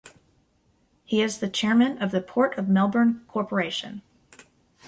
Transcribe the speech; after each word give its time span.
He 1.05 1.21
is 1.21 1.37
the 1.37 1.47
Chairman 1.47 1.99
of 2.01 2.09
the 2.09 2.21
Port 2.21 2.57
of 2.57 2.67
Melbourne 2.67 3.23
Corporation. 3.27 4.01